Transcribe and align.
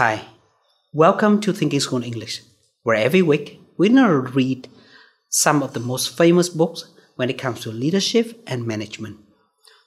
Hi, 0.00 0.24
welcome 0.94 1.42
to 1.42 1.52
Thinking 1.52 1.78
School 1.78 2.02
English, 2.02 2.40
where 2.84 2.96
every 2.96 3.20
week 3.20 3.60
we 3.76 3.90
now 3.90 4.08
read 4.10 4.66
some 5.28 5.62
of 5.62 5.74
the 5.74 5.78
most 5.78 6.16
famous 6.16 6.48
books 6.48 6.90
when 7.16 7.28
it 7.28 7.36
comes 7.36 7.60
to 7.60 7.70
leadership 7.70 8.42
and 8.46 8.66
management. 8.66 9.18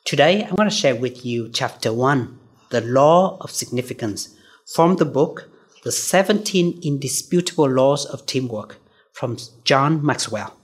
Today 0.06 0.44
I'm 0.44 0.54
going 0.54 0.70
to 0.70 0.76
share 0.76 0.96
with 0.96 1.26
you 1.26 1.50
chapter 1.50 1.92
1, 1.92 2.38
The 2.70 2.82
Law 2.82 3.40
of 3.42 3.50
Significance, 3.50 4.38
from 4.72 4.98
the 4.98 5.06
book 5.06 5.50
The 5.84 5.92
17 5.92 6.82
Indisputable 6.84 7.68
Laws 7.68 8.06
of 8.06 8.28
Teamwork 8.28 8.78
from 9.14 9.40
John 9.64 10.06
Maxwell. 10.06 10.56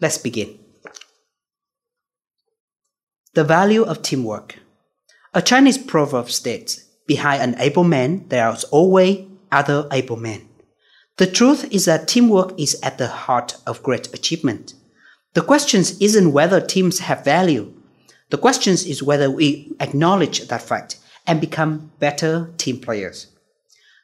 Let's 0.00 0.18
begin. 0.18 0.58
The 3.34 3.44
value 3.44 3.84
of 3.84 4.02
teamwork. 4.02 4.58
A 5.34 5.40
Chinese 5.40 5.78
proverb 5.78 6.30
states, 6.30 6.87
Behind 7.08 7.42
an 7.42 7.60
able 7.60 7.84
man, 7.84 8.28
there 8.28 8.48
is 8.50 8.64
always 8.64 9.26
other 9.50 9.88
able 9.90 10.16
men. 10.16 10.48
The 11.16 11.26
truth 11.26 11.64
is 11.72 11.86
that 11.86 12.06
teamwork 12.06 12.52
is 12.60 12.78
at 12.80 12.98
the 12.98 13.08
heart 13.08 13.56
of 13.66 13.82
great 13.82 14.14
achievement. 14.14 14.74
The 15.34 15.42
question 15.42 15.80
isn't 15.80 16.32
whether 16.32 16.60
teams 16.60 17.00
have 17.00 17.24
value. 17.24 17.74
The 18.30 18.38
question 18.38 18.74
is 18.74 19.02
whether 19.02 19.30
we 19.30 19.72
acknowledge 19.80 20.46
that 20.46 20.62
fact 20.62 20.98
and 21.26 21.40
become 21.40 21.90
better 21.98 22.52
team 22.58 22.78
players. 22.78 23.26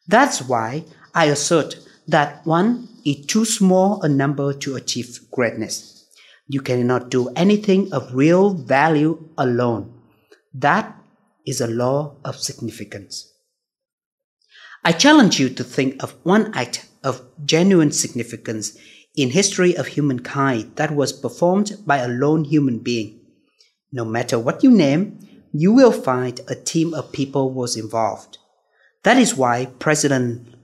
That's 0.09 0.43
why 0.43 0.85
I 1.15 1.27
assert 1.27 1.77
that 2.09 2.45
one 2.47 2.89
is 3.05 3.27
too 3.27 3.45
small 3.45 4.03
a 4.03 4.09
number 4.09 4.53
to 4.55 4.77
achieve 4.77 5.21
greatness. 5.31 6.07
You 6.49 6.61
cannot 6.61 7.11
do 7.11 7.29
anything 7.37 7.93
of 7.93 8.15
real 8.15 8.55
value 8.55 9.29
alone. 9.39 9.93
That 10.53 10.95
is 11.47 11.61
a 11.61 11.67
law 11.67 12.17
of 12.25 12.37
significance. 12.37 13.33
I 14.85 14.93
challenge 14.93 15.41
you 15.41 15.49
to 15.51 15.65
think 15.65 16.03
of 16.03 16.17
one 16.25 16.53
act 16.55 16.87
of 17.03 17.23
genuine 17.45 17.93
significance 17.93 18.77
in 19.17 19.31
history 19.31 19.77
of 19.77 19.87
humankind 19.87 20.77
that 20.77 20.95
was 20.95 21.13
performed 21.13 21.79
by 21.87 21.99
a 21.99 22.09
lone 22.09 22.45
human 22.45 22.81
being. 22.81 23.21
No 23.93 24.05
matter 24.05 24.39
what 24.39 24.63
you 24.63 24.71
name, 24.71 25.21
you 25.53 25.73
will 25.73 25.93
find 25.93 26.41
a 26.49 26.55
team 26.55 26.93
of 26.93 27.13
people 27.13 27.53
was 27.53 27.77
involved. 27.77 28.39
That 29.05 29.19
is 29.19 29.37
why 29.37 29.67
President 29.79 30.55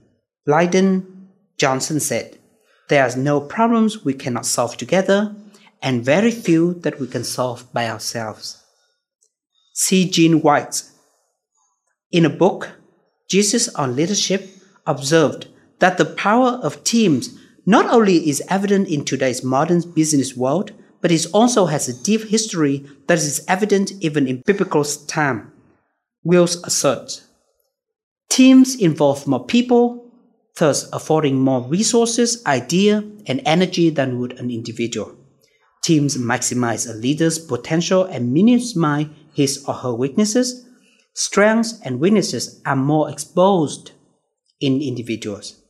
Lyndon 0.45 1.29
Johnson 1.57 1.99
said, 1.99 2.39
There 2.89 3.03
are 3.03 3.15
no 3.15 3.39
problems 3.39 4.03
we 4.03 4.13
cannot 4.13 4.45
solve 4.45 4.75
together, 4.75 5.35
and 5.81 6.03
very 6.03 6.31
few 6.31 6.73
that 6.81 6.99
we 6.99 7.07
can 7.07 7.23
solve 7.23 7.71
by 7.71 7.87
ourselves. 7.87 8.61
C. 9.83 10.07
Gene 10.07 10.43
White. 10.43 10.83
In 12.11 12.23
a 12.23 12.29
book, 12.29 12.69
Jesus 13.27 13.67
on 13.69 13.95
Leadership 13.95 14.47
observed 14.85 15.47
that 15.79 15.97
the 15.97 16.05
power 16.05 16.59
of 16.61 16.83
teams 16.83 17.35
not 17.65 17.87
only 17.87 18.29
is 18.29 18.43
evident 18.47 18.89
in 18.89 19.03
today's 19.03 19.43
modern 19.43 19.81
business 19.95 20.37
world, 20.37 20.71
but 21.01 21.11
it 21.11 21.25
also 21.33 21.65
has 21.65 21.89
a 21.89 22.03
deep 22.03 22.21
history 22.25 22.85
that 23.07 23.17
is 23.17 23.43
evident 23.47 23.91
even 24.01 24.27
in 24.27 24.43
biblical 24.45 24.83
time. 24.83 25.51
Wilkes 26.23 26.57
asserts 26.63 27.25
teams 28.29 28.75
involve 28.75 29.25
more 29.25 29.45
people, 29.47 30.13
thus 30.57 30.87
affording 30.93 31.39
more 31.39 31.61
resources, 31.67 32.45
idea, 32.45 33.03
and 33.25 33.41
energy 33.45 33.89
than 33.89 34.19
would 34.19 34.39
an 34.39 34.51
individual. 34.51 35.15
Teams 35.81 36.17
maximize 36.17 36.87
a 36.87 36.93
leader's 36.93 37.39
potential 37.39 38.03
and 38.03 38.31
minimize 38.31 39.07
his 39.33 39.63
or 39.67 39.73
her 39.75 39.93
weaknesses, 39.93 40.65
strengths 41.13 41.79
and 41.81 41.99
weaknesses 41.99 42.61
are 42.65 42.75
more 42.75 43.09
exposed 43.09 43.91
in 44.59 44.81
individuals. 44.81 45.61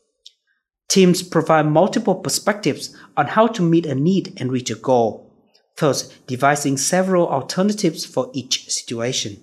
Teams 0.90 1.24
provide 1.24 1.68
multiple 1.68 2.16
perspectives 2.16 2.96
on 3.16 3.28
how 3.28 3.48
to 3.48 3.62
meet 3.62 3.86
a 3.86 3.96
need 3.96 4.34
and 4.38 4.52
reach 4.52 4.70
a 4.70 4.76
goal, 4.76 5.32
thus 5.78 6.10
devising 6.28 6.76
several 6.78 7.28
alternatives 7.30 8.06
for 8.06 8.30
each 8.34 8.70
situation. 8.70 9.42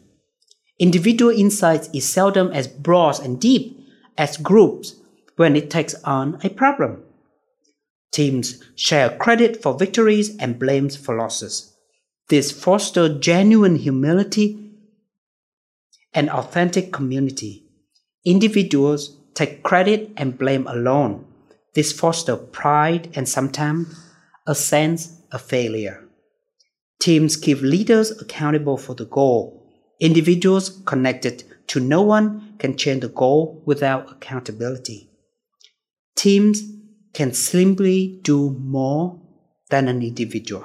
Individual 0.78 1.32
insight 1.32 1.88
is 1.94 2.08
seldom 2.08 2.52
as 2.52 2.68
broad 2.68 3.18
and 3.20 3.40
deep 3.40 3.80
as 4.18 4.36
groups 4.36 4.96
when 5.36 5.56
it 5.56 5.70
takes 5.70 5.94
on 6.04 6.38
a 6.44 6.50
problem. 6.50 7.02
Teams 8.12 8.62
share 8.74 9.16
credit 9.16 9.62
for 9.62 9.78
victories 9.78 10.36
and 10.36 10.58
blames 10.58 10.96
for 10.96 11.16
losses. 11.16 11.72
This 12.28 12.52
fosters 12.52 13.20
genuine 13.20 13.76
humility 13.76 14.68
and 16.12 16.28
authentic 16.28 16.92
community. 16.92 17.64
Individuals 18.24 19.16
take 19.34 19.62
credit 19.62 20.10
and 20.16 20.36
blame 20.36 20.66
alone. 20.66 21.24
This 21.74 21.92
fosters 21.92 22.40
pride 22.52 23.10
and 23.14 23.28
sometimes 23.28 23.94
a 24.46 24.54
sense 24.54 25.22
of 25.32 25.40
failure. 25.40 26.04
Teams 27.00 27.36
keep 27.36 27.60
leaders 27.60 28.10
accountable 28.20 28.76
for 28.76 28.94
the 28.94 29.06
goal. 29.06 29.66
Individuals 30.00 30.82
connected 30.84 31.44
to 31.68 31.80
no 31.80 32.02
one 32.02 32.54
can 32.58 32.76
change 32.76 33.02
the 33.02 33.08
goal 33.08 33.62
without 33.64 34.10
accountability. 34.10 35.08
Teams 36.16 36.60
can 37.14 37.32
simply 37.32 38.20
do 38.22 38.50
more 38.58 39.20
than 39.70 39.88
an 39.88 40.02
individual. 40.02 40.64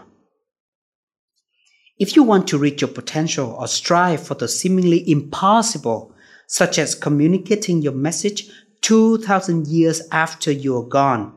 If 2.04 2.18
you 2.18 2.24
want 2.24 2.50
to 2.50 2.58
reach 2.58 2.82
your 2.82 2.90
potential 2.90 3.52
or 3.58 3.66
strive 3.66 4.28
for 4.28 4.34
the 4.34 4.50
seemingly 4.50 5.10
impossible, 5.10 6.14
such 6.48 6.78
as 6.78 6.96
communicating 6.96 7.82
your 7.82 7.94
message 7.94 8.50
2000 8.82 9.68
years 9.68 10.02
after 10.12 10.52
you're 10.52 10.84
gone, 10.84 11.34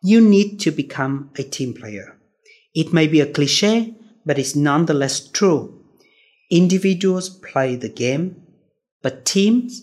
you 0.00 0.22
need 0.22 0.58
to 0.60 0.70
become 0.70 1.30
a 1.36 1.42
team 1.42 1.74
player. 1.74 2.18
It 2.74 2.94
may 2.94 3.06
be 3.08 3.20
a 3.20 3.30
cliche, 3.30 3.94
but 4.24 4.38
it's 4.38 4.56
nonetheless 4.56 5.28
true. 5.28 5.84
Individuals 6.50 7.28
play 7.28 7.76
the 7.76 7.90
game, 7.90 8.42
but 9.02 9.26
teams 9.26 9.82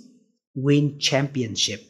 win 0.56 0.98
championship. 0.98 1.86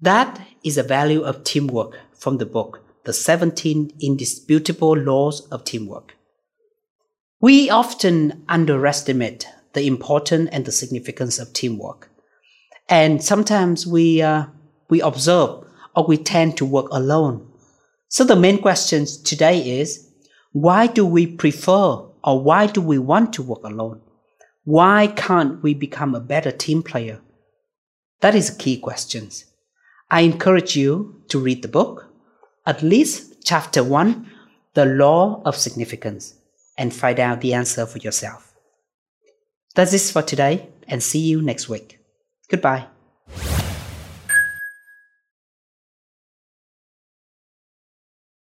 That 0.00 0.44
is 0.64 0.78
a 0.78 0.82
value 0.82 1.22
of 1.22 1.44
teamwork 1.44 1.96
from 2.12 2.38
the 2.38 2.46
book 2.46 2.80
the 3.04 3.12
17 3.12 3.92
indisputable 4.00 4.96
laws 4.96 5.46
of 5.52 5.62
teamwork. 5.62 6.16
We 7.44 7.68
often 7.68 8.42
underestimate 8.48 9.46
the 9.74 9.86
importance 9.86 10.48
and 10.50 10.64
the 10.64 10.72
significance 10.72 11.38
of 11.38 11.52
teamwork. 11.52 12.08
And 12.88 13.22
sometimes 13.22 13.86
we, 13.86 14.22
uh, 14.22 14.46
we 14.88 15.02
observe 15.02 15.62
or 15.94 16.06
we 16.06 16.16
tend 16.16 16.56
to 16.56 16.64
work 16.64 16.86
alone. 16.90 17.46
So 18.08 18.24
the 18.24 18.34
main 18.34 18.62
question 18.62 19.04
today 19.24 19.78
is, 19.78 20.08
why 20.52 20.86
do 20.86 21.04
we 21.04 21.26
prefer 21.26 22.06
or 22.24 22.42
why 22.42 22.66
do 22.66 22.80
we 22.80 22.96
want 22.96 23.34
to 23.34 23.42
work 23.42 23.62
alone? 23.62 24.00
Why 24.64 25.08
can't 25.08 25.62
we 25.62 25.74
become 25.74 26.14
a 26.14 26.20
better 26.20 26.50
team 26.50 26.82
player? 26.82 27.20
That 28.22 28.34
is 28.34 28.48
a 28.48 28.56
key 28.56 28.78
question. 28.78 29.28
I 30.10 30.22
encourage 30.22 30.76
you 30.76 31.20
to 31.28 31.38
read 31.38 31.60
the 31.60 31.68
book 31.68 32.10
at 32.64 32.82
least 32.82 33.44
chapter 33.44 33.84
1, 33.84 34.30
the 34.72 34.86
law 34.86 35.42
of 35.44 35.56
significance, 35.56 36.36
and 36.76 36.94
find 36.94 37.20
out 37.20 37.40
the 37.40 37.54
answer 37.54 37.86
for 37.86 37.98
yourself. 37.98 38.54
That's 39.74 39.92
it 39.92 40.12
for 40.12 40.22
today, 40.22 40.68
and 40.86 41.02
see 41.02 41.20
you 41.20 41.42
next 41.42 41.68
week. 41.68 41.98
Goodbye. 42.48 42.86